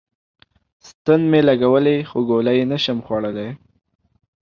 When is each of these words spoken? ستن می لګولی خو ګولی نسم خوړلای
ستن 0.89 1.19
می 1.31 1.39
لګولی 1.47 1.97
خو 2.09 2.17
ګولی 2.29 2.59
نسم 2.69 2.97
خوړلای 3.05 3.49